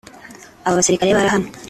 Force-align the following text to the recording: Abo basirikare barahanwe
Abo 0.65 0.75
basirikare 0.79 1.11
barahanwe 1.17 1.49